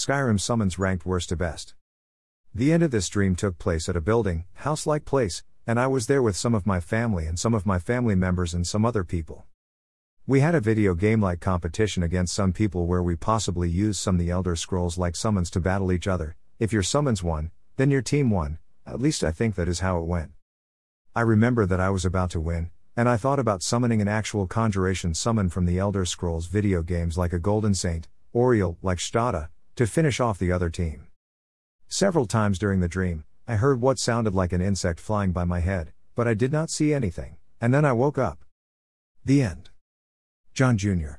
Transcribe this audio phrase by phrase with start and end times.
[0.00, 1.74] Skyrim summons ranked worst to best.
[2.54, 5.88] The end of this dream took place at a building, house like place, and I
[5.88, 8.86] was there with some of my family and some of my family members and some
[8.86, 9.44] other people.
[10.26, 14.16] We had a video game like competition against some people where we possibly used some
[14.16, 16.34] the Elder Scrolls like summons to battle each other.
[16.58, 19.98] If your summons won, then your team won, at least I think that is how
[19.98, 20.30] it went.
[21.14, 24.46] I remember that I was about to win, and I thought about summoning an actual
[24.46, 29.50] conjuration summon from the Elder Scrolls video games like a Golden Saint, Auriel, like Stada,
[29.80, 31.06] to finish off the other team.
[31.88, 35.60] Several times during the dream, I heard what sounded like an insect flying by my
[35.60, 38.44] head, but I did not see anything, and then I woke up.
[39.24, 39.70] The end.
[40.52, 41.12] John Jr.